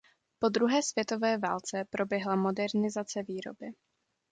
[0.39, 3.65] Po druhé světové válce proběhla modernizace výroby.